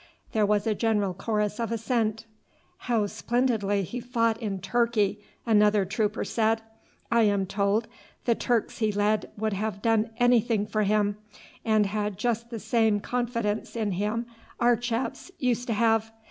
There 0.31 0.47
was 0.47 0.65
a 0.65 0.73
general 0.73 1.13
chorus 1.13 1.59
of 1.59 1.71
assent. 1.71 2.25
"How 2.89 3.05
splendidly 3.05 3.83
he 3.83 3.99
fought 3.99 4.41
in 4.41 4.57
Turkey!" 4.59 5.23
another 5.45 5.85
trooper 5.85 6.25
said. 6.25 6.63
"I 7.11 7.21
am 7.21 7.45
told 7.45 7.87
the 8.25 8.33
Turks 8.33 8.79
he 8.79 8.91
led 8.91 9.29
would 9.37 9.53
have 9.53 9.79
done 9.83 10.09
anything 10.17 10.65
for 10.65 10.81
him, 10.81 11.17
and 11.63 11.85
had 11.85 12.17
just 12.17 12.49
the 12.49 12.59
same 12.59 12.99
confidence 12.99 13.75
in 13.75 13.91
him 13.91 14.25
our 14.59 14.75
chaps 14.75 15.29
used 15.37 15.67
to 15.67 15.73
have. 15.73 16.11